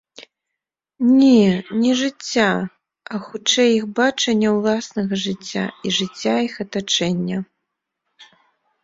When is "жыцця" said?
1.99-2.45, 5.25-5.65, 5.99-6.35